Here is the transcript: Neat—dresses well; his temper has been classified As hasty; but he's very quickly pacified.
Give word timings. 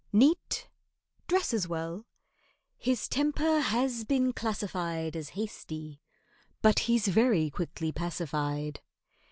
Neat—dresses 0.11 1.67
well; 1.67 2.07
his 2.79 3.07
temper 3.07 3.59
has 3.59 4.03
been 4.03 4.33
classified 4.33 5.15
As 5.15 5.29
hasty; 5.37 6.01
but 6.63 6.79
he's 6.89 7.07
very 7.07 7.51
quickly 7.51 7.91
pacified. 7.91 8.81